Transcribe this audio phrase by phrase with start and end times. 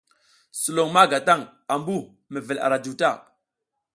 [0.59, 1.39] Sulon ma ga taƞ
[1.73, 1.97] ambu
[2.31, 3.09] mevel ara juw ta.